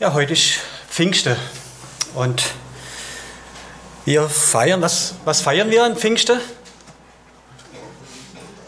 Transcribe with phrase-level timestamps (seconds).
[0.00, 1.36] Ja, heute ist Pfingsten
[2.14, 2.42] und
[4.06, 6.40] wir feiern, was, was feiern wir an Pfingsten?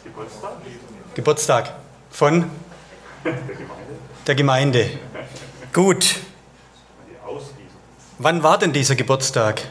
[0.04, 0.52] Geburtstag.
[1.14, 1.74] Geburtstag
[2.10, 2.50] von
[4.26, 4.90] der Gemeinde.
[5.72, 6.16] Gut.
[8.18, 9.62] Wann war denn dieser Geburtstag?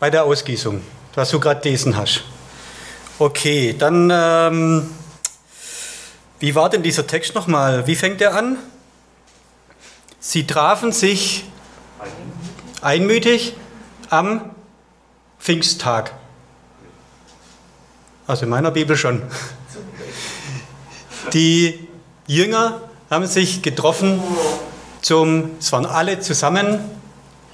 [0.00, 0.82] Bei der Ausgießung,
[1.14, 2.24] was du gerade gelesen hast.
[3.20, 4.90] Okay, dann, ähm,
[6.40, 7.86] wie war denn dieser Text nochmal?
[7.86, 8.58] Wie fängt er an?
[10.22, 11.44] Sie trafen sich
[12.82, 13.54] einmütig
[14.10, 14.54] am
[15.38, 16.12] Pfingsttag.
[18.26, 19.22] Also in meiner Bibel schon.
[21.32, 21.88] Die
[22.26, 24.22] Jünger haben sich getroffen
[25.00, 26.80] zum, es waren alle zusammen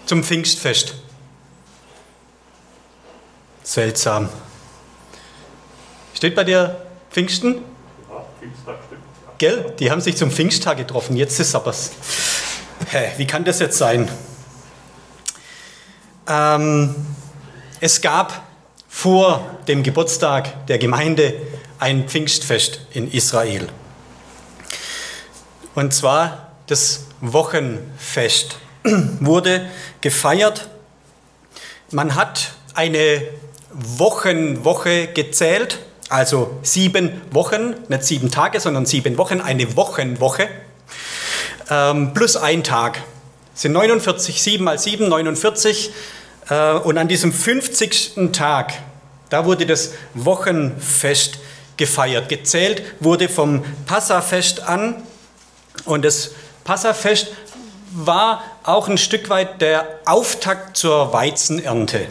[0.05, 0.95] zum Pfingstfest.
[3.63, 4.29] Seltsam.
[6.15, 7.55] Steht bei dir Pfingsten?
[8.09, 9.03] Ja, Pfingsttag stimmt.
[9.39, 9.75] Gell?
[9.79, 11.17] Die haben sich zum Pfingsttag getroffen.
[11.17, 11.73] Jetzt ist aber
[12.85, 14.09] Hä, wie kann das jetzt sein?
[16.29, 16.95] Ähm,
[17.81, 18.43] es gab
[18.89, 21.35] vor dem Geburtstag der Gemeinde
[21.79, 23.69] ein Pfingstfest in Israel.
[25.75, 28.59] Und zwar das Wochenfest
[29.21, 29.69] wurde
[30.01, 30.69] gefeiert.
[31.91, 33.23] Man hat eine
[33.73, 40.49] Wochenwoche gezählt, also sieben Wochen, nicht sieben Tage, sondern sieben Wochen, eine Wochenwoche
[41.71, 43.03] ähm, plus ein Tag.
[43.53, 45.91] Das sind 49, 7 mal 7, 49.
[46.49, 48.33] Äh, und an diesem 50.
[48.33, 48.75] Tag,
[49.31, 51.39] da wurde das Wochenfest
[51.77, 52.29] gefeiert.
[52.29, 55.03] Gezählt wurde vom Passafest an.
[55.85, 56.33] Und das
[56.65, 57.29] Passafest
[57.93, 62.07] war auch ein Stück weit der Auftakt zur Weizenernte.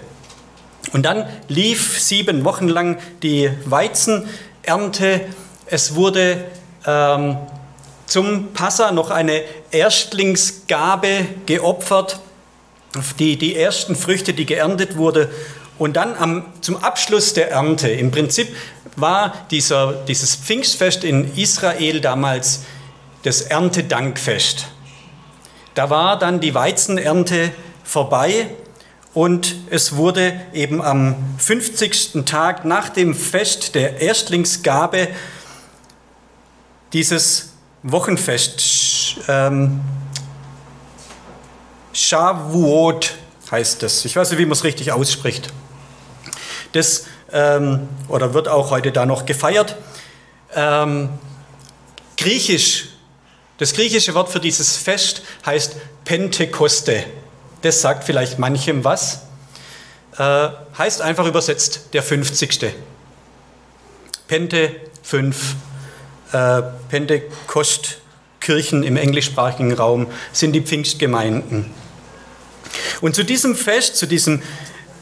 [0.94, 5.22] Und dann lief sieben Wochen lang die Weizenernte.
[5.66, 6.46] Es wurde
[6.86, 7.38] ähm,
[8.16, 12.22] zum Passa noch eine Erstlingsgabe geopfert,
[13.20, 15.30] die, die ersten Früchte, die geerntet wurde.
[15.78, 18.56] Und dann am, zum Abschluss der Ernte, im Prinzip
[18.96, 22.62] war dieser, dieses Pfingstfest in Israel damals
[23.24, 24.68] das Erntedankfest.
[25.74, 27.52] Da war dann die Weizenernte
[27.84, 28.48] vorbei
[29.14, 32.24] und es wurde eben am 50.
[32.26, 35.10] Tag nach dem Fest der Erstlingsgabe
[36.94, 37.55] dieses
[37.86, 39.18] Wochenfest.
[39.28, 39.82] Ähm,
[41.94, 43.16] Shavuot
[43.52, 44.04] heißt das.
[44.06, 45.54] Ich weiß nicht, wie man es richtig ausspricht.
[46.72, 49.78] Das ähm, oder wird auch heute da noch gefeiert.
[50.54, 51.10] Ähm,
[52.18, 52.90] Griechisch,
[53.60, 55.76] das griechische Wort für dieses Fest heißt
[56.06, 57.04] Pentekoste.
[57.62, 59.22] Das sagt vielleicht manchem was.
[60.18, 62.74] Äh, heißt einfach übersetzt der 50.
[64.28, 65.56] Pente 5
[66.32, 71.72] äh, Pentekostkirchen im englischsprachigen Raum sind die Pfingstgemeinden.
[73.02, 74.42] Und zu diesem Fest, zu diesem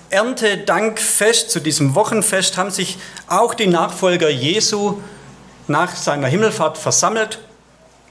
[0.09, 2.97] Erntedankfest, zu diesem Wochenfest haben sich
[3.27, 5.01] auch die Nachfolger Jesu
[5.67, 7.39] nach seiner Himmelfahrt versammelt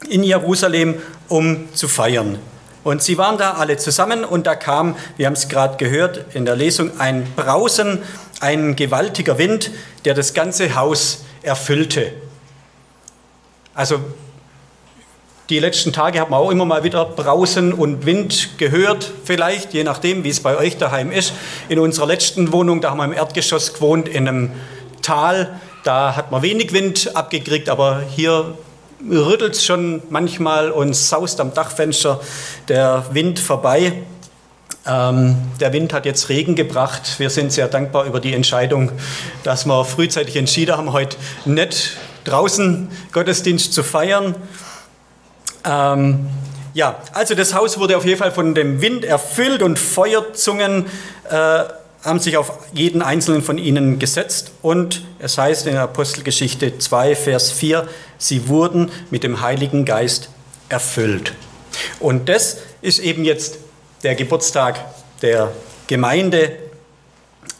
[0.08, 2.38] in Jerusalem, um zu feiern.
[2.84, 6.44] Und sie waren da alle zusammen und da kam, wir haben es gerade gehört in
[6.44, 8.02] der Lesung, ein Brausen,
[8.40, 9.70] ein gewaltiger Wind,
[10.04, 12.12] der das ganze Haus erfüllte.
[13.74, 14.00] Also
[15.48, 19.84] die letzten Tage hat man auch immer mal wieder Brausen und Wind gehört, vielleicht, je
[19.84, 21.32] nachdem, wie es bei euch daheim ist.
[21.68, 24.52] In unserer letzten Wohnung, da haben wir im Erdgeschoss gewohnt, in einem
[25.02, 28.56] Tal, da hat man wenig Wind abgekriegt, aber hier
[29.10, 32.20] rüttelt es schon manchmal und saust am Dachfenster
[32.68, 33.94] der Wind vorbei.
[34.86, 37.18] Ähm, der Wind hat jetzt Regen gebracht.
[37.18, 38.92] Wir sind sehr dankbar über die Entscheidung,
[39.42, 44.34] dass wir frühzeitig entschieden haben, heute nicht draußen Gottesdienst zu feiern.
[45.64, 46.28] Ähm,
[46.74, 50.86] ja, also das Haus wurde auf jeden Fall von dem Wind erfüllt und Feuerzungen
[51.28, 51.64] äh,
[52.04, 54.52] haben sich auf jeden einzelnen von ihnen gesetzt.
[54.62, 57.86] Und es heißt in der Apostelgeschichte 2, Vers 4,
[58.18, 60.30] sie wurden mit dem Heiligen Geist
[60.68, 61.34] erfüllt.
[62.00, 63.58] Und das ist eben jetzt
[64.02, 64.84] der Geburtstag
[65.20, 65.52] der
[65.86, 66.56] Gemeinde.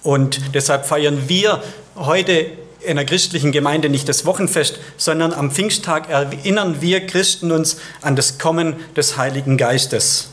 [0.03, 1.63] Und deshalb feiern wir
[1.97, 2.47] heute
[2.85, 8.17] in der christlichen Gemeinde nicht das Wochenfest, sondern am Pfingsttag erinnern wir Christen uns an
[8.17, 10.31] das Kommen des Heiligen Geistes.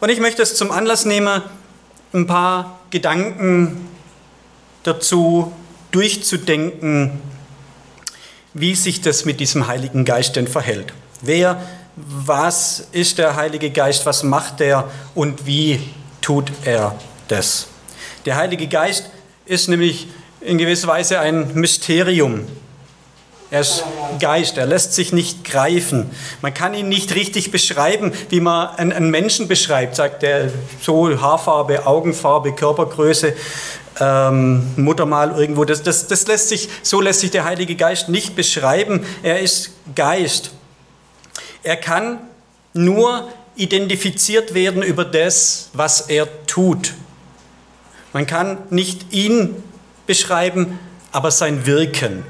[0.00, 1.42] Und ich möchte es zum Anlass nehmen,
[2.12, 3.88] ein paar Gedanken
[4.82, 5.52] dazu
[5.90, 7.20] durchzudenken,
[8.52, 10.92] wie sich das mit diesem Heiligen Geist denn verhält.
[11.20, 11.60] Wer,
[11.96, 15.80] was ist der Heilige Geist, was macht er und wie
[16.20, 16.96] tut er
[17.28, 17.66] das?
[18.26, 19.10] Der Heilige Geist
[19.46, 20.08] ist nämlich
[20.40, 22.46] in gewisser Weise ein Mysterium.
[23.50, 23.84] Er ist
[24.18, 26.10] Geist, er lässt sich nicht greifen.
[26.42, 30.50] Man kann ihn nicht richtig beschreiben, wie man einen Menschen beschreibt, sagt er,
[30.80, 33.34] so Haarfarbe, Augenfarbe, Körpergröße,
[34.00, 35.64] ähm, Muttermal irgendwo.
[35.64, 39.06] Das, das, das lässt sich, so lässt sich der Heilige Geist nicht beschreiben.
[39.22, 40.50] Er ist Geist.
[41.62, 42.18] Er kann
[42.72, 46.94] nur identifiziert werden über das, was er tut.
[48.14, 49.56] Man kann nicht ihn
[50.06, 50.78] beschreiben,
[51.10, 52.24] aber sein Wirken.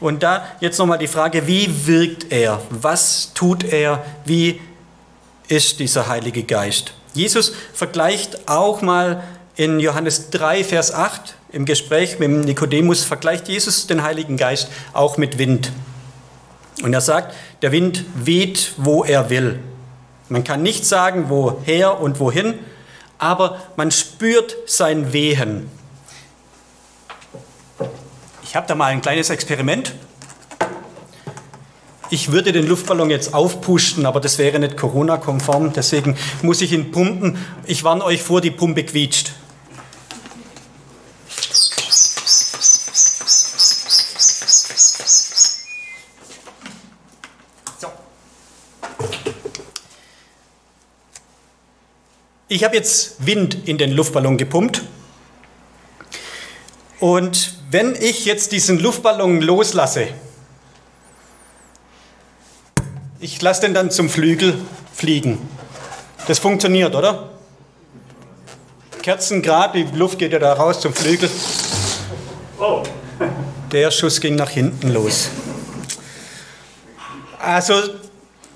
[0.00, 2.62] Und da jetzt nochmal die Frage, wie wirkt er?
[2.70, 4.04] Was tut er?
[4.24, 4.60] Wie
[5.48, 6.94] ist dieser Heilige Geist?
[7.12, 9.24] Jesus vergleicht auch mal
[9.56, 15.16] in Johannes 3, Vers 8 im Gespräch mit Nikodemus, vergleicht Jesus den Heiligen Geist auch
[15.16, 15.72] mit Wind.
[16.84, 19.58] Und er sagt, der Wind weht, wo er will.
[20.28, 22.54] Man kann nicht sagen, woher und wohin,
[23.18, 25.68] aber man spürt sein Wehen.
[28.42, 29.94] Ich habe da mal ein kleines Experiment.
[32.10, 36.90] Ich würde den Luftballon jetzt aufpusten, aber das wäre nicht Corona-konform, deswegen muss ich ihn
[36.90, 37.36] pumpen.
[37.66, 39.32] Ich warne euch vor, die Pumpe quietscht.
[52.58, 54.82] Ich habe jetzt Wind in den Luftballon gepumpt
[56.98, 60.08] und wenn ich jetzt diesen Luftballon loslasse,
[63.20, 64.58] ich lasse den dann zum Flügel
[64.92, 65.38] fliegen.
[66.26, 67.28] Das funktioniert, oder?
[69.02, 71.30] Kerzengrad, die Luft geht ja da raus zum Flügel.
[73.70, 75.28] Der Schuss ging nach hinten los.
[77.38, 77.80] Also,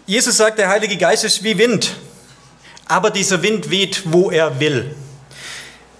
[0.07, 1.95] Jesus sagt, der Heilige Geist ist wie Wind,
[2.93, 4.95] aber dieser Wind weht, wo er will.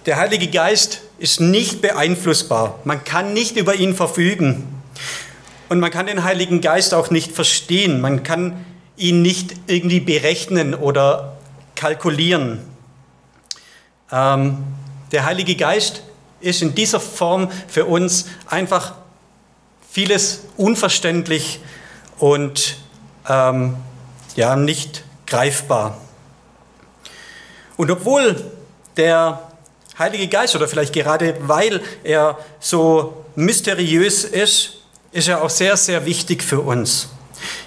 [0.05, 2.79] Der Heilige Geist ist nicht beeinflussbar.
[2.83, 4.67] Man kann nicht über ihn verfügen.
[5.69, 7.99] Und man kann den Heiligen Geist auch nicht verstehen.
[7.99, 8.63] Man kann
[8.95, 11.35] ihn nicht irgendwie berechnen oder
[11.73, 12.59] kalkulieren.
[14.11, 14.59] Ähm,
[15.11, 16.03] der Heilige Geist
[16.41, 18.93] ist in dieser Form für uns einfach
[19.89, 21.59] vieles unverständlich
[22.19, 22.77] und
[23.27, 23.77] ähm,
[24.35, 25.97] ja, nicht greifbar.
[27.77, 28.35] Und obwohl
[28.97, 29.49] der
[29.97, 34.79] Heilige Geist oder vielleicht gerade weil er so mysteriös ist,
[35.11, 37.09] ist er auch sehr, sehr wichtig für uns.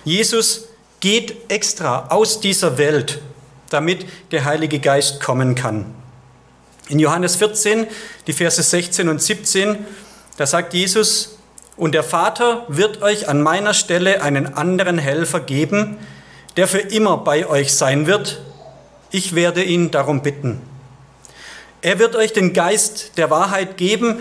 [0.05, 0.64] Jesus
[1.00, 3.20] geht extra aus dieser Welt,
[3.70, 5.94] damit der Heilige Geist kommen kann.
[6.88, 7.87] In Johannes 14,
[8.26, 9.79] die Verse 16 und 17,
[10.37, 11.37] da sagt Jesus,
[11.76, 15.99] und der Vater wird euch an meiner Stelle einen anderen Helfer geben,
[16.56, 18.41] der für immer bei euch sein wird.
[19.17, 20.61] Ich werde ihn darum bitten.
[21.81, 24.21] Er wird euch den Geist der Wahrheit geben,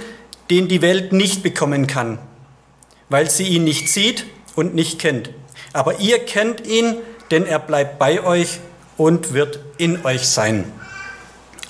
[0.49, 2.17] den die Welt nicht bekommen kann,
[3.09, 4.25] weil sie ihn nicht sieht
[4.55, 5.31] und nicht kennt.
[5.73, 6.95] Aber ihr kennt ihn,
[7.29, 8.61] denn er bleibt bei euch
[8.95, 10.63] und wird in euch sein.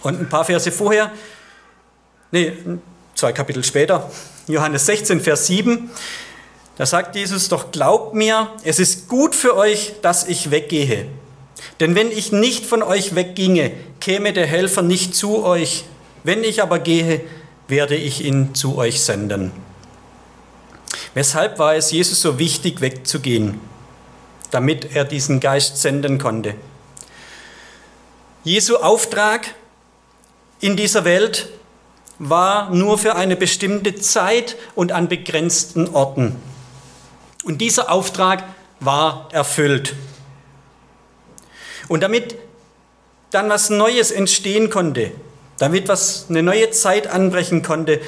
[0.04, 1.12] Und ein paar Verse vorher,
[2.30, 2.54] nee,
[3.16, 4.12] zwei Kapitel später,
[4.46, 5.90] Johannes 16, Vers 7,
[6.78, 11.08] da sagt Jesus, doch glaubt mir, es ist gut für euch, dass ich weggehe.
[11.80, 15.86] Denn wenn ich nicht von euch wegginge, käme der Helfer nicht zu euch.
[16.24, 17.22] Wenn ich aber gehe,
[17.68, 19.52] werde ich ihn zu euch senden.
[21.14, 23.60] Weshalb war es Jesus so wichtig, wegzugehen,
[24.52, 26.56] damit er diesen Geist senden konnte?
[28.44, 29.56] Jesu Auftrag
[30.60, 31.50] in dieser Welt
[32.20, 36.36] war nur für eine bestimmte Zeit und an begrenzten Orten.
[37.44, 38.44] Und dieser Auftrag
[38.80, 39.96] war erfüllt.
[41.88, 42.36] Und damit
[43.32, 45.12] dann was Neues entstehen konnte,
[45.58, 48.02] damit was eine neue Zeit anbrechen konnte,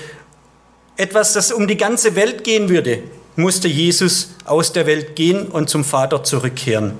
[0.95, 3.03] etwas, das um die ganze Welt gehen würde,
[3.35, 6.97] musste Jesus aus der Welt gehen und zum Vater zurückkehren.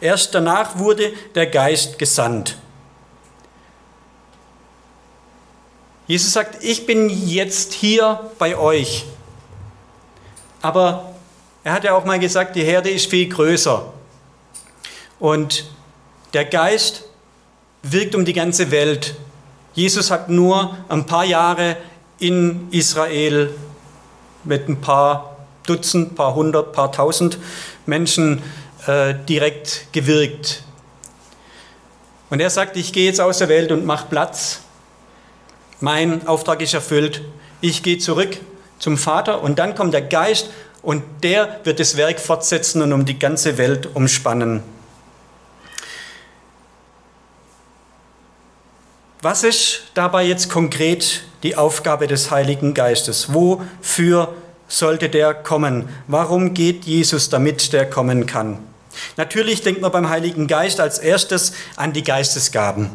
[0.00, 2.58] Erst danach wurde der Geist gesandt.
[6.06, 9.06] Jesus sagt, ich bin jetzt hier bei euch.
[10.60, 11.14] Aber
[11.64, 13.92] er hat ja auch mal gesagt, die Herde ist viel größer.
[15.18, 15.64] Und
[16.34, 17.04] der Geist
[17.82, 19.14] wirkt um die ganze Welt.
[19.74, 21.76] Jesus hat nur ein paar Jahre
[22.18, 23.50] in Israel
[24.44, 25.36] mit ein paar
[25.66, 27.38] Dutzend, paar hundert, paar tausend
[27.86, 28.42] Menschen
[28.86, 30.62] äh, direkt gewirkt.
[32.28, 34.60] Und er sagt, ich gehe jetzt aus der Welt und mache Platz.
[35.80, 37.22] Mein Auftrag ist erfüllt.
[37.60, 38.36] Ich gehe zurück
[38.78, 40.50] zum Vater und dann kommt der Geist
[40.82, 44.73] und der wird das Werk fortsetzen und um die ganze Welt umspannen.
[49.24, 53.32] Was ist dabei jetzt konkret die Aufgabe des Heiligen Geistes?
[53.32, 54.34] Wofür
[54.68, 55.88] sollte der kommen.
[56.08, 58.58] Warum geht Jesus, damit der kommen kann?
[59.16, 62.90] Natürlich denkt man beim Heiligen Geist als erstes an die Geistesgaben.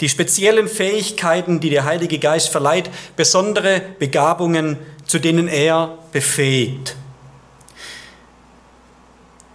[0.00, 6.96] Die speziellen Fähigkeiten, die der Heilige Geist verleiht, besondere Begabungen, zu denen er befähigt.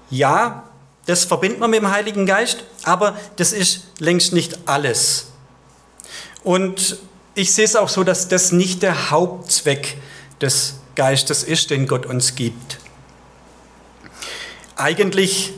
[0.10, 0.64] Ja,
[1.06, 5.28] das verbindet man mit dem Heiligen Geist, aber das ist längst nicht alles.
[6.44, 6.98] Und
[7.36, 9.98] ich sehe es auch so, dass das nicht der Hauptzweck
[10.42, 12.80] des Geistes ist, den Gott uns gibt.
[14.76, 15.54] Eigentlich,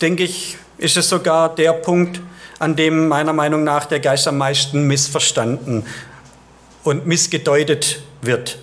[0.00, 2.20] denke ich, ist es sogar der Punkt,
[2.58, 5.84] an dem meiner Meinung nach der Geist am meisten missverstanden
[6.84, 8.58] und missgedeutet wird.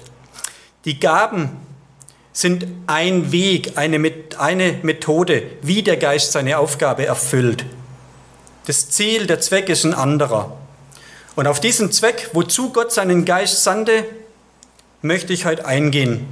[0.85, 1.57] Die Gaben
[2.33, 7.63] sind ein Weg, eine, eine Methode, wie der Geist seine Aufgabe erfüllt.
[8.65, 10.57] Das Ziel, der Zweck ist ein anderer.
[11.35, 14.05] Und auf diesen Zweck, wozu Gott seinen Geist sandte,
[15.01, 16.25] möchte ich heute eingehen.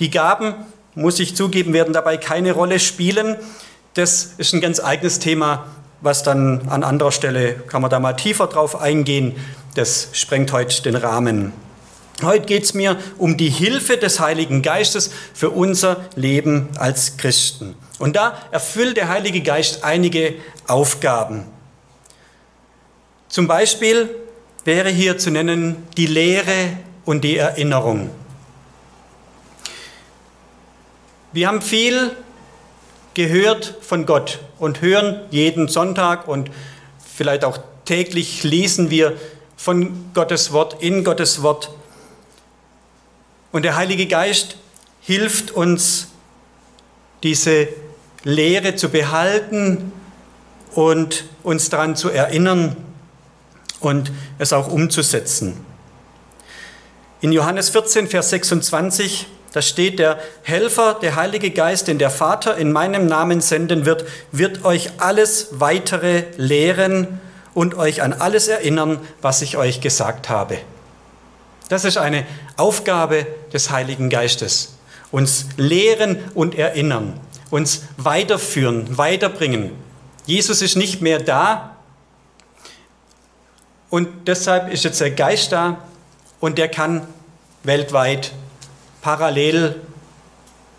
[0.00, 0.54] Die Gaben,
[0.94, 3.36] muss ich zugeben, werden dabei keine Rolle spielen.
[3.94, 5.66] Das ist ein ganz eigenes Thema,
[6.00, 9.34] was dann an anderer Stelle, kann man da mal tiefer drauf eingehen.
[9.74, 11.52] Das sprengt heute den Rahmen.
[12.22, 17.76] Heute geht es mir um die Hilfe des Heiligen Geistes für unser Leben als Christen.
[18.00, 20.34] Und da erfüllt der Heilige Geist einige
[20.66, 21.44] Aufgaben.
[23.28, 24.10] Zum Beispiel
[24.64, 28.10] wäre hier zu nennen die Lehre und die Erinnerung.
[31.32, 32.10] Wir haben viel
[33.14, 36.50] gehört von Gott und hören jeden Sonntag und
[37.14, 39.16] vielleicht auch täglich lesen wir
[39.56, 41.70] von Gottes Wort, in Gottes Wort.
[43.52, 44.56] Und der Heilige Geist
[45.00, 46.08] hilft uns,
[47.22, 47.68] diese
[48.24, 49.92] Lehre zu behalten
[50.74, 52.76] und uns daran zu erinnern
[53.80, 55.64] und es auch umzusetzen.
[57.20, 62.56] In Johannes 14, Vers 26, da steht, der Helfer, der Heilige Geist, den der Vater
[62.56, 67.20] in meinem Namen senden wird, wird euch alles weitere lehren
[67.54, 70.58] und euch an alles erinnern, was ich euch gesagt habe.
[71.68, 74.76] Das ist eine Aufgabe des Heiligen Geistes.
[75.10, 77.18] Uns lehren und erinnern,
[77.50, 79.72] uns weiterführen, weiterbringen.
[80.26, 81.78] Jesus ist nicht mehr da,
[83.90, 85.78] und deshalb ist jetzt der Geist da
[86.40, 87.06] und der kann
[87.62, 88.32] weltweit
[89.00, 89.80] parallel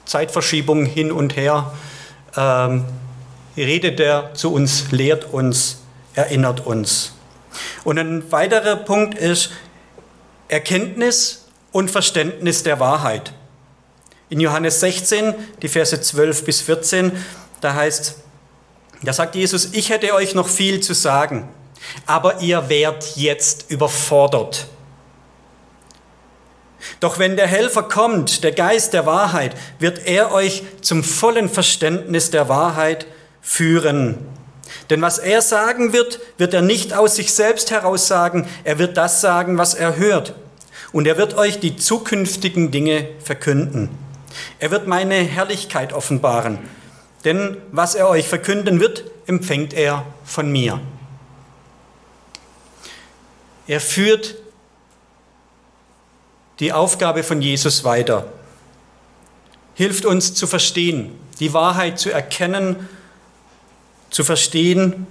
[0.05, 1.71] Zeitverschiebungen hin und her
[2.37, 2.85] ähm,
[3.57, 5.79] redet er zu uns, lehrt uns,
[6.13, 7.13] erinnert uns.
[7.83, 9.51] Und ein weiterer Punkt ist
[10.49, 13.33] Erkenntnis und Verständnis der Wahrheit.
[14.29, 17.11] In Johannes 16, die Verse 12 bis 14,
[17.61, 18.15] da heißt,
[19.01, 21.47] da sagt Jesus, ich hätte euch noch viel zu sagen
[22.05, 24.67] aber ihr werdet jetzt überfordert.
[26.99, 32.31] Doch wenn der Helfer kommt, der Geist der Wahrheit, wird er euch zum vollen Verständnis
[32.31, 33.05] der Wahrheit
[33.41, 34.17] führen.
[34.89, 38.97] Denn was er sagen wird, wird er nicht aus sich selbst heraus sagen, er wird
[38.97, 40.33] das sagen, was er hört.
[40.91, 43.89] Und er wird euch die zukünftigen Dinge verkünden.
[44.59, 46.59] Er wird meine Herrlichkeit offenbaren,
[47.25, 50.79] denn was er euch verkünden wird, empfängt er von mir.
[53.67, 54.35] Er führt
[56.59, 58.25] die Aufgabe von Jesus weiter,
[59.75, 62.89] hilft uns zu verstehen, die Wahrheit zu erkennen,
[64.09, 65.07] zu verstehen.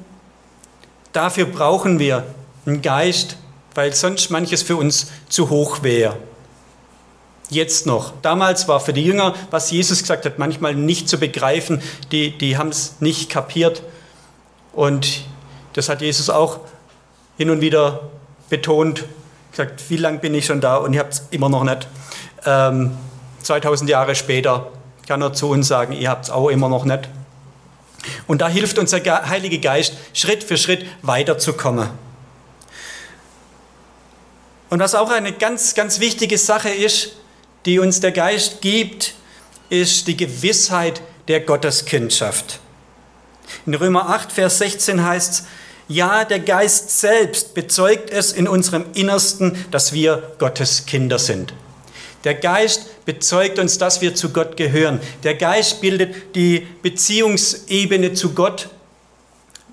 [1.12, 2.24] Dafür brauchen wir
[2.66, 3.36] einen Geist,
[3.74, 6.16] weil sonst manches für uns zu hoch wäre.
[7.50, 8.12] Jetzt noch.
[8.20, 11.80] Damals war für die Jünger, was Jesus gesagt hat, manchmal nicht zu begreifen.
[12.12, 13.82] Die, die haben es nicht kapiert.
[14.72, 15.22] Und
[15.72, 16.60] das hat Jesus auch
[17.38, 18.10] hin und wieder
[18.50, 19.04] betont,
[19.50, 21.88] gesagt, wie lange bin ich schon da und ich habe es immer noch nicht.
[22.44, 22.96] Ähm,
[23.42, 24.70] 2000 Jahre später
[25.06, 27.08] kann er zu uns sagen, ihr habt es auch immer noch nicht.
[28.28, 31.88] Und da hilft uns der Heilige Geist, Schritt für Schritt weiterzukommen.
[34.70, 37.16] Und was auch eine ganz, ganz wichtige Sache ist,
[37.64, 39.14] die uns der Geist gibt,
[39.70, 42.60] ist die Gewissheit der Gotteskindschaft.
[43.66, 45.44] In Römer 8, Vers 16 heißt es,
[45.88, 51.54] ja, der Geist selbst bezeugt es in unserem Innersten, dass wir Gottes Kinder sind.
[52.24, 55.00] Der Geist bezeugt uns, dass wir zu Gott gehören.
[55.22, 58.68] Der Geist bildet die Beziehungsebene zu Gott,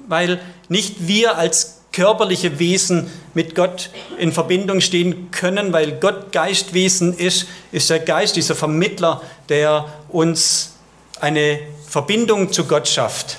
[0.07, 7.17] weil nicht wir als körperliche Wesen mit Gott in Verbindung stehen können, weil Gott Geistwesen
[7.17, 10.73] ist, ist der Geist dieser Vermittler, der uns
[11.21, 13.37] eine Verbindung zu Gott schafft.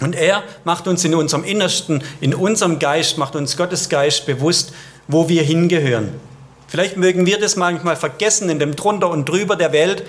[0.00, 4.72] Und er macht uns in unserem Innersten, in unserem Geist, macht uns Gottes Geist bewusst,
[5.06, 6.20] wo wir hingehören.
[6.68, 10.04] Vielleicht mögen wir das manchmal vergessen in dem Drunter und Drüber der Welt,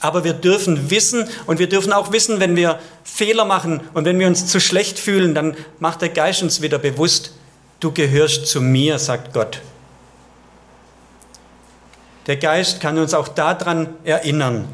[0.00, 4.18] aber wir dürfen wissen und wir dürfen auch wissen, wenn wir Fehler machen und wenn
[4.18, 7.32] wir uns zu schlecht fühlen, dann macht der Geist uns wieder bewusst,
[7.80, 9.60] du gehörst zu mir, sagt Gott.
[12.26, 14.68] Der Geist kann uns auch daran erinnern,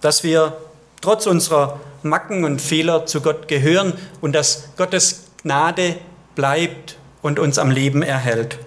[0.00, 0.56] dass wir
[1.00, 5.96] trotz unserer Macken und Fehler zu Gott gehören und dass Gottes Gnade
[6.34, 8.58] bleibt und uns am Leben erhält.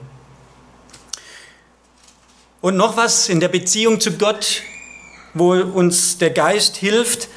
[2.61, 4.61] Und noch was in der Beziehung zu Gott,
[5.33, 7.27] wo uns der Geist hilft,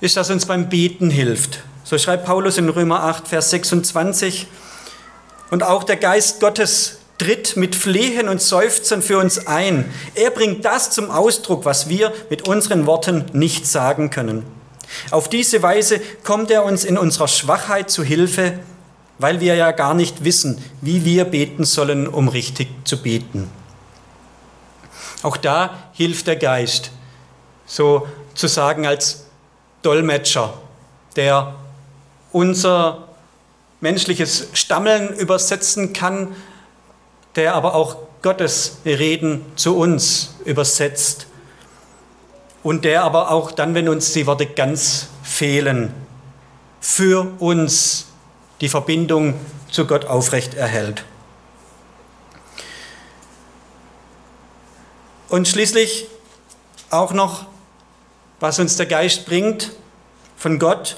[0.00, 1.64] ist, dass uns beim Beten hilft.
[1.82, 4.46] So schreibt Paulus in Römer 8, Vers 26.
[5.50, 9.92] Und auch der Geist Gottes tritt mit Flehen und Seufzen für uns ein.
[10.14, 14.44] Er bringt das zum Ausdruck, was wir mit unseren Worten nicht sagen können.
[15.10, 18.60] Auf diese Weise kommt er uns in unserer Schwachheit zu Hilfe,
[19.18, 23.50] weil wir ja gar nicht wissen, wie wir beten sollen, um richtig zu beten.
[25.24, 26.90] Auch da hilft der Geist,
[27.64, 29.24] sozusagen als
[29.80, 30.52] Dolmetscher,
[31.16, 31.54] der
[32.30, 33.08] unser
[33.80, 36.36] menschliches Stammeln übersetzen kann,
[37.36, 41.26] der aber auch Gottes Reden zu uns übersetzt
[42.62, 45.94] und der aber auch dann, wenn uns die Worte ganz fehlen,
[46.82, 48.08] für uns
[48.60, 49.40] die Verbindung
[49.70, 51.02] zu Gott aufrecht erhält.
[55.28, 56.06] Und schließlich
[56.90, 57.46] auch noch,
[58.40, 59.72] was uns der Geist bringt
[60.36, 60.96] von Gott,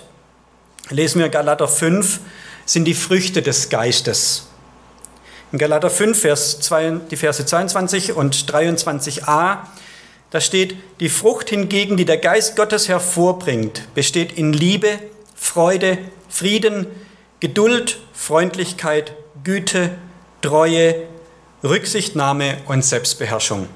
[0.91, 2.21] lesen wir Galater 5,
[2.65, 4.49] sind die Früchte des Geistes.
[5.53, 9.59] In Galater 5, Vers 2, die Verse 22 und 23a,
[10.31, 14.99] da steht, die Frucht hingegen, die der Geist Gottes hervorbringt, besteht in Liebe,
[15.37, 16.87] Freude, Frieden,
[17.39, 19.15] Geduld, Freundlichkeit,
[19.45, 19.93] Güte,
[20.43, 20.97] Treue,
[21.63, 23.69] Rücksichtnahme und Selbstbeherrschung.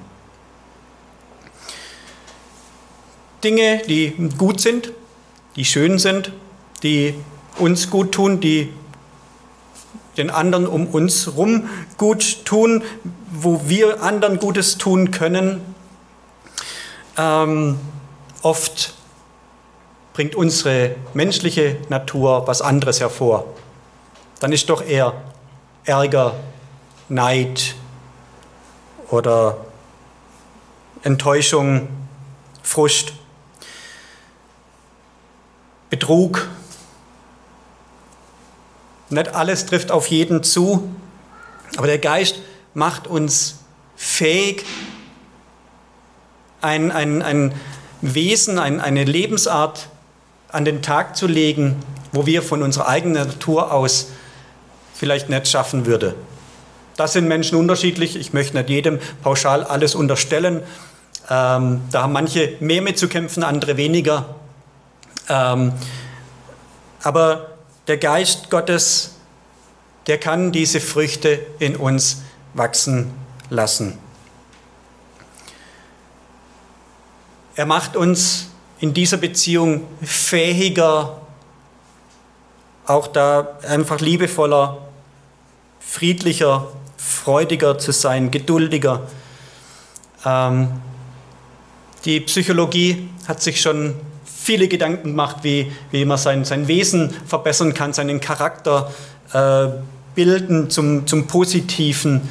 [3.42, 4.92] Dinge, die gut sind,
[5.56, 6.32] die schön sind,
[6.82, 7.14] die
[7.58, 8.72] uns gut tun, die
[10.16, 12.82] den anderen um uns rum gut tun,
[13.32, 15.60] wo wir anderen Gutes tun können.
[17.16, 17.78] Ähm,
[18.42, 18.94] oft
[20.12, 23.46] bringt unsere menschliche Natur was anderes hervor.
[24.40, 25.14] Dann ist doch eher
[25.84, 26.34] Ärger,
[27.08, 27.74] Neid
[29.10, 29.58] oder
[31.02, 31.88] Enttäuschung,
[32.62, 33.14] Frust.
[35.90, 36.48] Betrug.
[39.08, 40.88] Nicht alles trifft auf jeden zu,
[41.76, 42.36] aber der Geist
[42.74, 43.58] macht uns
[43.96, 44.64] fähig,
[46.60, 47.54] ein, ein, ein
[48.00, 49.88] Wesen, ein, eine Lebensart
[50.48, 51.76] an den Tag zu legen,
[52.12, 54.08] wo wir von unserer eigenen Natur aus
[54.94, 56.14] vielleicht nicht schaffen würde.
[56.96, 58.16] Das sind Menschen unterschiedlich.
[58.16, 60.62] Ich möchte nicht jedem pauschal alles unterstellen.
[61.30, 64.34] Ähm, da haben manche mehr mit zu kämpfen, andere weniger.
[65.30, 65.72] Ähm,
[67.02, 67.52] aber
[67.86, 69.14] der Geist Gottes,
[70.08, 73.12] der kann diese Früchte in uns wachsen
[73.48, 73.96] lassen.
[77.54, 78.48] Er macht uns
[78.80, 81.20] in dieser Beziehung fähiger,
[82.86, 84.78] auch da einfach liebevoller,
[85.78, 89.06] friedlicher, freudiger zu sein, geduldiger.
[90.24, 90.80] Ähm,
[92.04, 93.94] die Psychologie hat sich schon
[94.42, 98.90] viele Gedanken macht, wie, wie man sein, sein Wesen verbessern kann, seinen Charakter
[99.32, 99.68] äh,
[100.14, 102.28] bilden zum, zum Positiven.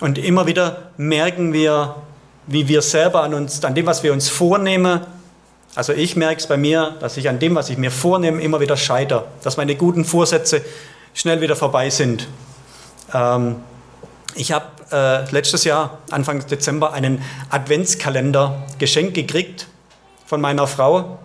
[0.00, 1.96] Und immer wieder merken wir,
[2.46, 5.00] wie wir selber an uns, an dem, was wir uns vornehmen,
[5.76, 8.60] also ich merke es bei mir, dass ich an dem, was ich mir vornehme, immer
[8.60, 10.62] wieder scheitere, dass meine guten Vorsätze
[11.14, 12.28] schnell wieder vorbei sind.
[13.12, 13.56] Ähm,
[14.36, 19.66] ich habe äh, letztes Jahr, Anfang Dezember, einen Adventskalender geschenkt gekriegt
[20.26, 21.18] von meiner Frau.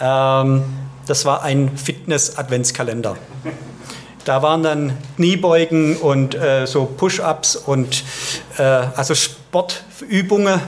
[0.00, 0.64] Ähm,
[1.06, 3.16] das war ein Fitness-Adventskalender.
[4.24, 8.04] Da waren dann Kniebeugen und äh, so Push-ups und
[8.56, 10.60] äh, also Sportübungen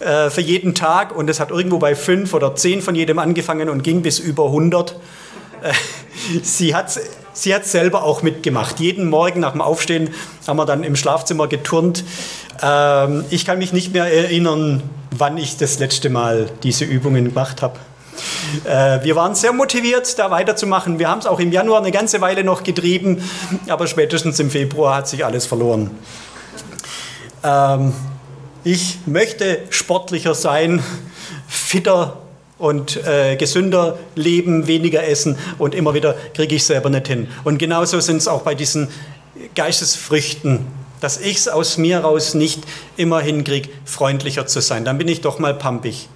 [0.00, 1.16] äh, für jeden Tag.
[1.16, 4.46] Und es hat irgendwo bei fünf oder zehn von jedem angefangen und ging bis über
[4.46, 4.96] 100.
[6.42, 6.98] Sie hat
[7.32, 8.80] sie hat selber auch mitgemacht.
[8.80, 10.10] Jeden Morgen nach dem Aufstehen
[10.46, 12.04] haben wir dann im Schlafzimmer geturnt.
[12.62, 17.62] Ähm, ich kann mich nicht mehr erinnern, wann ich das letzte Mal diese Übungen gemacht
[17.62, 17.78] habe.
[18.64, 20.98] Äh, wir waren sehr motiviert, da weiterzumachen.
[20.98, 23.22] Wir haben es auch im Januar eine ganze Weile noch getrieben,
[23.68, 25.90] aber spätestens im Februar hat sich alles verloren.
[27.42, 27.94] Ähm,
[28.64, 30.82] ich möchte sportlicher sein,
[31.48, 32.21] fitter
[32.62, 37.26] und äh, gesünder leben, weniger essen und immer wieder kriege ich selber nicht hin.
[37.42, 38.88] Und genauso sind es auch bei diesen
[39.54, 40.66] Geistesfrüchten
[41.00, 42.62] dass ich es aus mir raus nicht
[42.96, 44.84] immer hinkriege, freundlicher zu sein.
[44.84, 46.08] Dann bin ich doch mal pampig.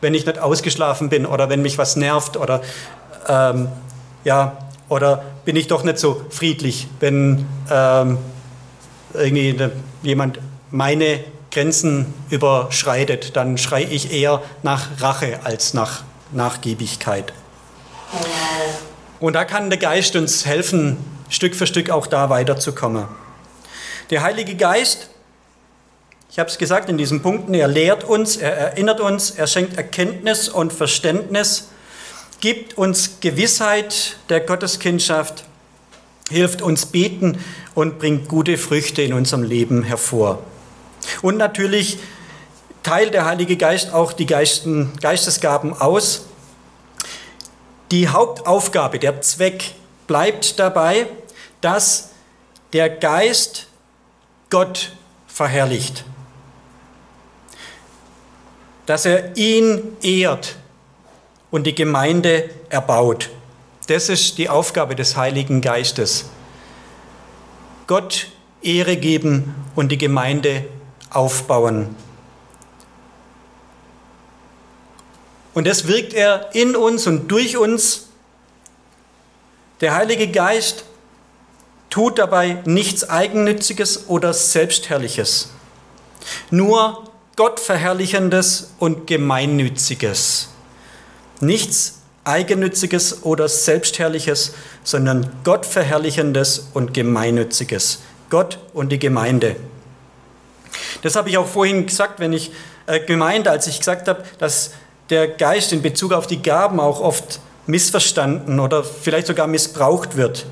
[0.00, 2.60] Wenn ich nicht ausgeschlafen bin oder wenn mich was nervt oder
[3.26, 3.66] ähm,
[4.22, 8.18] ja, oder bin ich doch nicht so friedlich, wenn ähm,
[9.12, 9.56] irgendwie
[10.04, 10.38] jemand
[10.70, 11.18] meine
[11.52, 17.32] Grenzen überschreitet, dann schreie ich eher nach Rache als nach Nachgiebigkeit.
[19.20, 20.96] Und da kann der Geist uns helfen,
[21.28, 23.06] Stück für Stück auch da weiterzukommen.
[24.10, 25.10] Der Heilige Geist,
[26.30, 29.76] ich habe es gesagt in diesen Punkten, er lehrt uns, er erinnert uns, er schenkt
[29.76, 31.68] Erkenntnis und Verständnis,
[32.40, 35.44] gibt uns Gewissheit der Gotteskindschaft,
[36.30, 37.38] hilft uns beten
[37.74, 40.42] und bringt gute Früchte in unserem Leben hervor.
[41.22, 41.98] Und natürlich
[42.82, 46.26] teilt der Heilige Geist auch die Geisten, Geistesgaben aus.
[47.90, 49.74] Die Hauptaufgabe, der Zweck
[50.06, 51.06] bleibt dabei,
[51.60, 52.10] dass
[52.72, 53.66] der Geist
[54.50, 54.92] Gott
[55.26, 56.04] verherrlicht,
[58.86, 60.56] dass er ihn ehrt
[61.50, 63.30] und die Gemeinde erbaut.
[63.88, 66.26] Das ist die Aufgabe des Heiligen Geistes.
[67.86, 68.28] Gott
[68.62, 70.64] Ehre geben und die Gemeinde
[71.14, 71.94] aufbauen.
[75.54, 78.06] Und das wirkt er in uns und durch uns.
[79.80, 80.84] Der Heilige Geist
[81.90, 85.50] tut dabei nichts Eigennütziges oder Selbstherrliches,
[86.50, 87.04] nur
[87.36, 90.48] Gottverherrlichendes und Gemeinnütziges.
[91.40, 98.00] Nichts Eigennütziges oder Selbstherrliches, sondern Gottverherrlichendes und Gemeinnütziges.
[98.30, 99.56] Gott und die Gemeinde.
[101.02, 102.50] Das habe ich auch vorhin gesagt, wenn ich
[102.86, 104.72] äh, gemeint, als ich gesagt habe, dass
[105.10, 110.46] der Geist in Bezug auf die Gaben auch oft missverstanden oder vielleicht sogar missbraucht wird.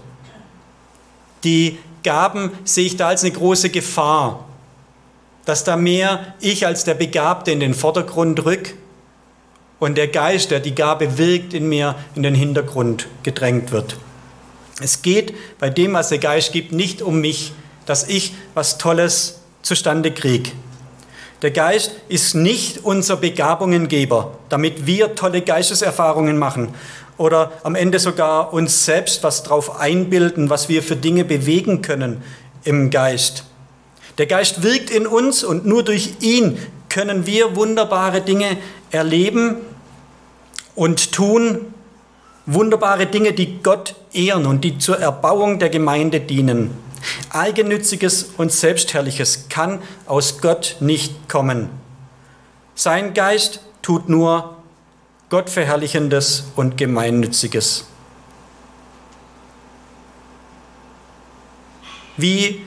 [1.44, 4.46] Die Gaben sehe ich da als eine große Gefahr,
[5.44, 8.74] dass da mehr ich als der Begabte in den Vordergrund rück
[9.78, 13.96] und der Geist, der die Gabe wirkt, in mir in den Hintergrund gedrängt wird.
[14.80, 17.52] Es geht bei dem, was der Geist gibt, nicht um mich,
[17.86, 20.50] dass ich was Tolles zustande kriege.
[21.42, 26.74] Der Geist ist nicht unser Begabungengeber, damit wir tolle Geisteserfahrungen machen
[27.16, 32.22] oder am Ende sogar uns selbst was drauf einbilden, was wir für Dinge bewegen können
[32.64, 33.44] im Geist.
[34.18, 36.58] Der Geist wirkt in uns und nur durch ihn
[36.90, 38.58] können wir wunderbare Dinge
[38.90, 39.56] erleben
[40.74, 41.74] und tun,
[42.44, 46.70] wunderbare Dinge, die Gott ehren und die zur Erbauung der Gemeinde dienen.
[47.30, 51.70] Eigennütziges und Selbstherrliches kann aus Gott nicht kommen.
[52.74, 54.56] Sein Geist tut nur
[55.28, 57.86] Gottverherrlichendes und Gemeinnütziges.
[62.16, 62.62] Wie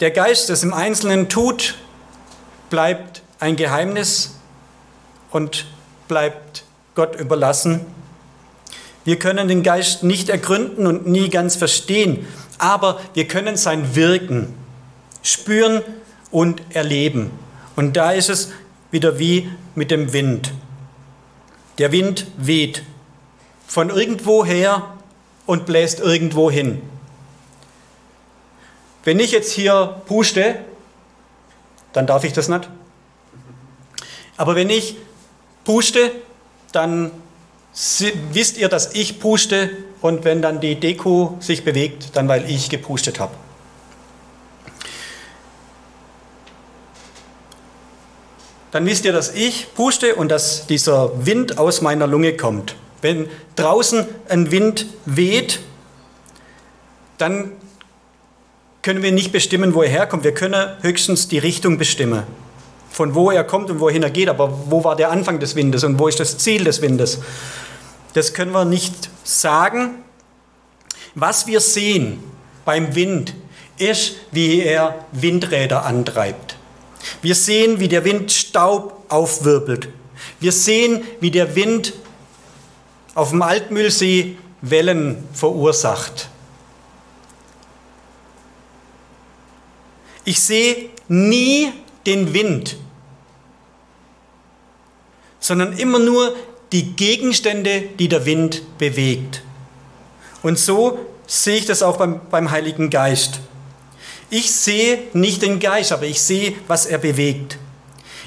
[0.00, 1.74] der Geist es im Einzelnen tut,
[2.70, 4.36] bleibt ein Geheimnis
[5.30, 5.66] und
[6.08, 7.84] bleibt Gott überlassen.
[9.04, 12.26] Wir können den Geist nicht ergründen und nie ganz verstehen,
[12.58, 14.54] aber wir können sein Wirken
[15.22, 15.82] spüren
[16.30, 17.30] und erleben.
[17.74, 18.52] Und da ist es
[18.90, 20.52] wieder wie mit dem Wind.
[21.78, 22.82] Der Wind weht
[23.66, 24.94] von irgendwo her
[25.44, 26.80] und bläst irgendwo hin.
[29.04, 30.56] Wenn ich jetzt hier puste,
[31.92, 32.68] dann darf ich das nicht.
[34.36, 34.96] Aber wenn ich
[35.64, 36.12] puste,
[36.72, 37.10] dann
[38.32, 39.70] wisst ihr, dass ich puste
[40.06, 43.34] und wenn dann die Deko sich bewegt, dann weil ich gepustet habe.
[48.72, 52.76] Dann wisst ihr, dass ich puste und dass dieser Wind aus meiner Lunge kommt.
[53.00, 55.60] Wenn draußen ein Wind weht,
[57.18, 57.52] dann
[58.82, 60.24] können wir nicht bestimmen, wo er herkommt.
[60.24, 62.24] Wir können höchstens die Richtung bestimmen,
[62.90, 64.28] von wo er kommt und wohin er geht.
[64.28, 67.20] Aber wo war der Anfang des Windes und wo ist das Ziel des Windes?
[68.16, 70.02] Das können wir nicht sagen.
[71.14, 72.24] Was wir sehen
[72.64, 73.34] beim Wind
[73.76, 76.56] ist, wie er Windräder antreibt.
[77.20, 79.90] Wir sehen, wie der Wind Staub aufwirbelt.
[80.40, 81.92] Wir sehen, wie der Wind
[83.14, 86.30] auf dem Altmühlsee Wellen verursacht.
[90.24, 91.70] Ich sehe nie
[92.06, 92.78] den Wind,
[95.38, 96.34] sondern immer nur
[96.72, 99.42] die Gegenstände, die der Wind bewegt.
[100.42, 103.40] Und so sehe ich das auch beim, beim Heiligen Geist.
[104.30, 107.58] Ich sehe nicht den Geist, aber ich sehe, was er bewegt.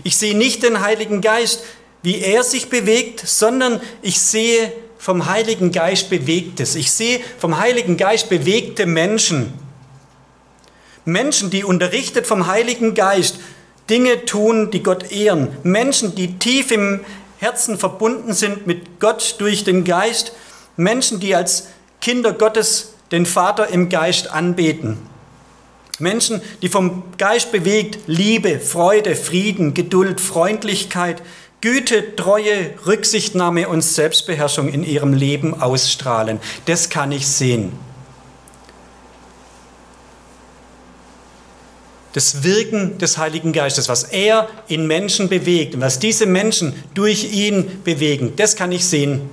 [0.04, 1.64] Ich sehe nicht den Heiligen Geist,
[2.02, 6.76] wie er sich bewegt, sondern ich sehe vom Heiligen Geist bewegtes.
[6.76, 9.54] Ich sehe vom Heiligen Geist bewegte Menschen.
[11.06, 13.40] Menschen, die unterrichtet vom Heiligen Geist
[13.90, 15.58] Dinge tun, die Gott ehren.
[15.64, 17.00] Menschen, die tief im
[17.40, 20.34] Herzen verbunden sind mit Gott durch den Geist.
[20.76, 21.70] Menschen, die als
[22.02, 24.98] Kinder Gottes den Vater im Geist anbeten.
[26.00, 31.22] Menschen, die vom Geist bewegt Liebe, Freude, Frieden, Geduld, Freundlichkeit,
[31.62, 36.40] Güte, Treue, Rücksichtnahme und Selbstbeherrschung in ihrem Leben ausstrahlen.
[36.66, 37.72] Das kann ich sehen.
[42.14, 47.32] Das Wirken des Heiligen Geistes, was er in Menschen bewegt und was diese Menschen durch
[47.32, 49.30] ihn bewegen, das kann ich sehen.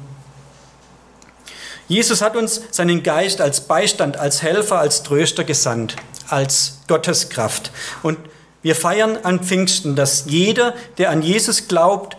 [1.88, 5.96] Jesus hat uns seinen Geist als Beistand, als Helfer, als Tröster gesandt,
[6.28, 7.70] als Gotteskraft.
[8.02, 8.18] Und
[8.62, 12.16] wir feiern an Pfingsten, dass jeder, der an Jesus glaubt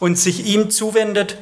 [0.00, 1.36] und sich ihm zuwendet,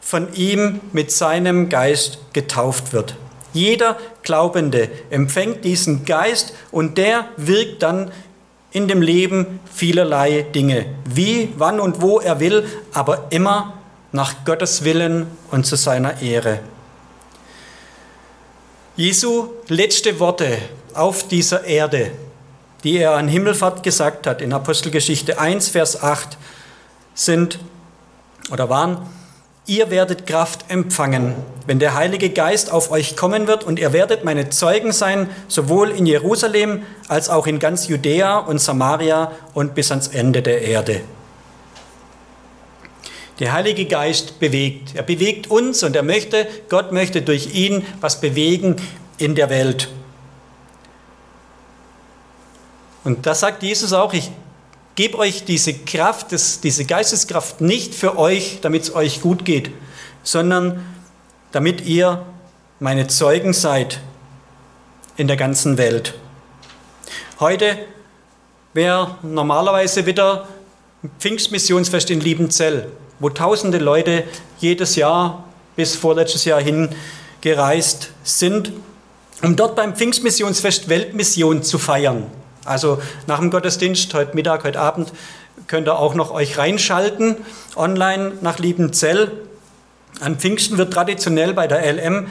[0.00, 3.16] von ihm mit seinem Geist getauft wird.
[3.52, 8.10] Jeder Glaubende empfängt diesen Geist und der wirkt dann
[8.70, 13.74] in dem Leben vielerlei Dinge, wie, wann und wo er will, aber immer
[14.12, 16.60] nach Gottes Willen und zu seiner Ehre.
[18.96, 20.58] Jesu letzte Worte
[20.94, 22.12] auf dieser Erde
[22.84, 26.36] die er an Himmelfahrt gesagt hat, in Apostelgeschichte 1, Vers 8,
[27.14, 27.58] sind
[28.50, 28.98] oder waren,
[29.66, 31.34] ihr werdet Kraft empfangen,
[31.66, 35.90] wenn der Heilige Geist auf euch kommen wird und ihr werdet meine Zeugen sein, sowohl
[35.90, 41.02] in Jerusalem als auch in ganz Judäa und Samaria und bis ans Ende der Erde.
[43.38, 44.94] Der Heilige Geist bewegt.
[44.94, 48.76] Er bewegt uns und er möchte, Gott möchte durch ihn was bewegen
[49.18, 49.88] in der Welt.
[53.04, 54.30] Und da sagt Jesus auch, ich
[54.94, 59.70] gebe euch diese Kraft, diese Geisteskraft nicht für euch, damit es euch gut geht,
[60.22, 60.84] sondern
[61.50, 62.24] damit ihr
[62.80, 64.00] meine Zeugen seid
[65.16, 66.14] in der ganzen Welt.
[67.40, 67.78] Heute
[68.74, 70.48] wäre normalerweise wieder
[71.18, 74.24] Pfingstmissionsfest in Liebenzell, wo tausende Leute
[74.58, 75.44] jedes Jahr
[75.76, 76.88] bis vorletztes Jahr hin
[77.40, 78.72] gereist sind,
[79.42, 82.26] um dort beim Pfingstmissionsfest Weltmission zu feiern.
[82.64, 85.12] Also nach dem Gottesdienst, heute Mittag, heute Abend,
[85.66, 87.36] könnt ihr auch noch euch reinschalten,
[87.76, 89.32] online nach Liebenzell.
[90.20, 92.28] An Pfingsten wird traditionell bei der LM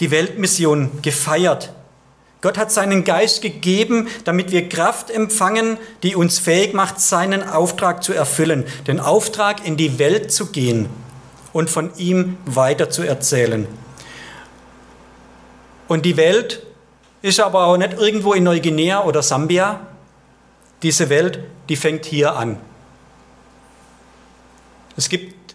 [0.00, 1.72] die Weltmission gefeiert.
[2.40, 8.02] Gott hat seinen Geist gegeben, damit wir Kraft empfangen, die uns fähig macht, seinen Auftrag
[8.02, 10.88] zu erfüllen, den Auftrag in die Welt zu gehen
[11.52, 13.68] und von ihm weiter zu erzählen.
[15.86, 16.66] Und die Welt
[17.22, 19.80] ist aber auch nicht irgendwo in Neuguinea oder Sambia.
[20.82, 22.58] Diese Welt, die fängt hier an.
[24.96, 25.54] Es gibt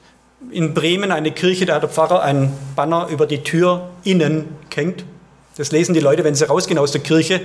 [0.51, 5.03] in Bremen eine Kirche, da hat der Pfarrer einen Banner über die Tür innen hängt.
[5.57, 7.41] Das lesen die Leute, wenn sie rausgehen aus der Kirche.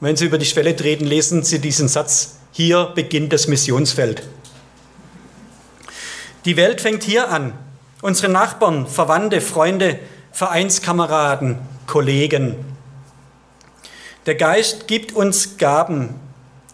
[0.00, 4.22] Wenn sie über die Schwelle treten, lesen sie diesen Satz, hier beginnt das Missionsfeld.
[6.44, 7.54] Die Welt fängt hier an.
[8.02, 9.98] Unsere Nachbarn, Verwandte, Freunde,
[10.30, 12.73] Vereinskameraden, Kollegen,
[14.26, 16.14] der Geist gibt uns Gaben,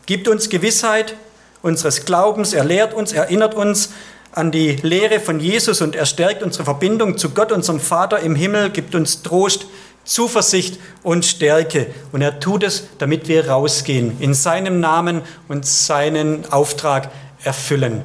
[0.06, 1.14] gibt uns Gewissheit
[1.62, 3.90] unseres Glaubens, er lehrt uns, erinnert uns
[4.32, 8.34] an die Lehre von Jesus und er stärkt unsere Verbindung zu Gott, unserem Vater im
[8.34, 9.66] Himmel, gibt uns Trost,
[10.04, 11.88] Zuversicht und Stärke.
[12.12, 17.10] Und er tut es, damit wir rausgehen, in seinem Namen und seinen Auftrag
[17.42, 18.02] erfüllen.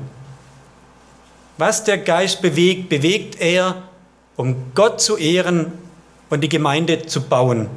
[1.58, 3.84] Was der Geist bewegt, bewegt er,
[4.36, 5.72] um Gott zu ehren
[6.30, 7.70] und die Gemeinde zu bauen.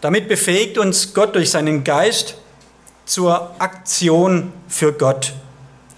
[0.00, 2.36] Damit befähigt uns Gott durch seinen Geist
[3.04, 5.32] zur Aktion für Gott.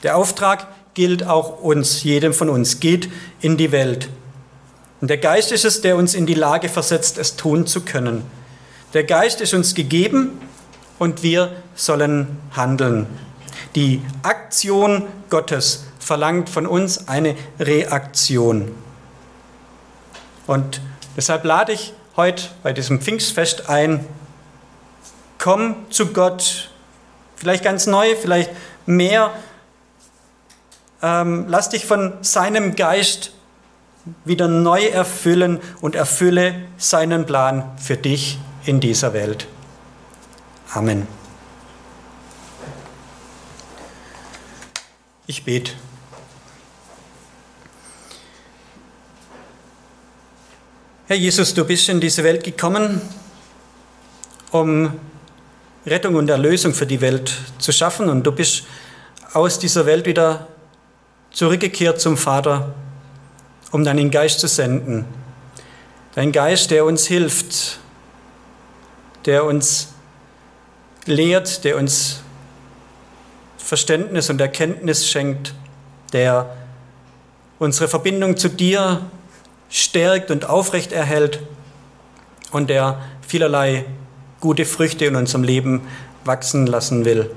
[0.02, 3.10] Der Auftrag gilt auch uns, jedem von uns, geht
[3.40, 4.08] in die Welt.
[5.00, 8.22] Und der Geist ist es, der uns in die Lage versetzt, es tun zu können.
[8.94, 10.40] Der Geist ist uns gegeben
[10.98, 13.06] und wir sollen handeln.
[13.74, 18.72] Die Aktion Gottes verlangt von uns eine Reaktion.
[20.46, 20.80] Und
[21.16, 24.06] deshalb lade ich heute bei diesem Pfingstfest ein.
[25.38, 26.70] Komm zu Gott,
[27.34, 28.50] vielleicht ganz neu, vielleicht
[28.84, 29.32] mehr.
[31.00, 33.32] Ähm, lass dich von seinem Geist
[34.26, 39.46] wieder neu erfüllen und erfülle seinen Plan für dich in dieser Welt.
[40.74, 41.08] Amen.
[45.26, 45.72] Ich bete.
[51.10, 53.00] Herr Jesus, du bist in diese Welt gekommen,
[54.52, 54.92] um
[55.84, 58.62] Rettung und Erlösung für die Welt zu schaffen und du bist
[59.32, 60.46] aus dieser Welt wieder
[61.32, 62.76] zurückgekehrt zum Vater,
[63.72, 65.04] um deinen Geist zu senden.
[66.14, 67.80] Dein Geist, der uns hilft,
[69.26, 69.88] der uns
[71.06, 72.20] lehrt, der uns
[73.58, 75.54] Verständnis und Erkenntnis schenkt,
[76.12, 76.54] der
[77.58, 79.10] unsere Verbindung zu dir
[79.70, 81.40] stärkt und aufrecht erhält
[82.50, 83.84] und der vielerlei
[84.40, 85.82] gute Früchte in unserem Leben
[86.24, 87.30] wachsen lassen will.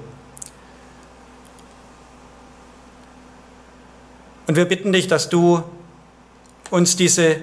[4.47, 5.63] Und wir bitten dich, dass du
[6.69, 7.37] uns diese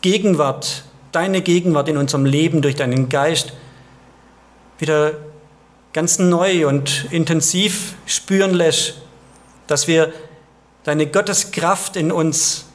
[0.00, 3.52] Gegenwart, deine Gegenwart in unserem Leben durch deinen Geist
[4.78, 5.12] wieder
[5.92, 8.96] ganz neu und intensiv spüren lässt,
[9.66, 10.12] dass wir
[10.82, 12.66] deine Gotteskraft in uns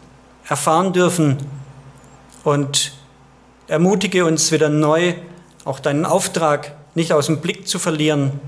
[0.50, 1.38] erfahren dürfen
[2.44, 2.92] und
[3.68, 5.14] ermutige uns wieder neu,
[5.64, 8.42] auch deinen Auftrag nicht aus dem Blick zu verlieren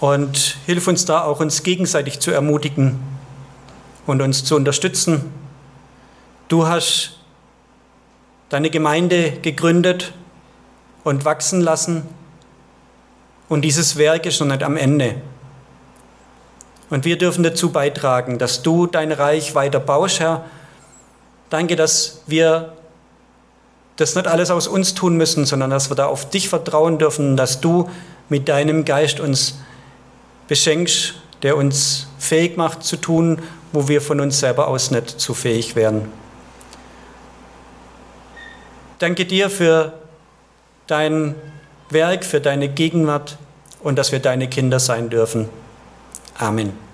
[0.00, 2.98] und hilf uns da auch, uns gegenseitig zu ermutigen
[4.06, 5.32] und uns zu unterstützen.
[6.48, 7.20] Du hast
[8.48, 10.12] deine Gemeinde gegründet
[11.04, 12.02] und wachsen lassen
[13.48, 15.22] und dieses Werk ist noch nicht am Ende.
[16.90, 20.44] Und wir dürfen dazu beitragen, dass du dein Reich weiter baust, Herr.
[21.50, 22.72] Danke, dass wir
[23.96, 27.36] das nicht alles aus uns tun müssen, sondern dass wir da auf dich vertrauen dürfen,
[27.36, 27.90] dass du
[28.28, 29.58] mit deinem Geist uns
[30.46, 35.34] beschenkst, der uns fähig macht zu tun, wo wir von uns selber aus nicht zu
[35.34, 36.10] fähig wären.
[38.98, 39.92] Danke dir für
[40.86, 41.34] dein
[41.90, 43.36] Werk, für deine Gegenwart
[43.80, 45.48] und dass wir deine Kinder sein dürfen.
[46.40, 46.87] Amen.